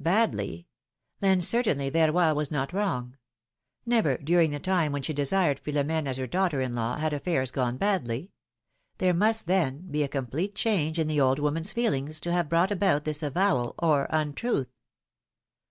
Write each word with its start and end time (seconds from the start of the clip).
Badly! 0.00 0.66
Then, 1.20 1.42
certainly, 1.42 1.90
Verroy 1.90 2.34
was 2.34 2.50
not 2.50 2.72
wrong. 2.72 3.18
Never 3.84 4.16
during 4.16 4.50
the 4.50 4.58
time 4.58 4.92
when 4.92 5.02
she 5.02 5.12
desired 5.12 5.60
Philomene 5.60 6.08
as 6.08 6.16
her 6.16 6.26
daughter 6.26 6.62
in 6.62 6.72
law, 6.72 6.96
had 6.96 7.12
affairs 7.12 7.50
gone 7.50 7.76
badly; 7.76 8.32
there 8.96 9.12
must, 9.12 9.46
then, 9.46 9.80
be 9.90 10.02
a 10.02 10.08
complete 10.08 10.54
change 10.54 10.98
in 10.98 11.06
the 11.06 11.20
old 11.20 11.38
woman's 11.38 11.70
feelings, 11.72 12.18
to 12.20 12.32
have 12.32 12.48
brought 12.48 12.70
about 12.70 13.04
this 13.04 13.22
avowal 13.22 13.74
or 13.78 14.06
untruth. 14.08 14.70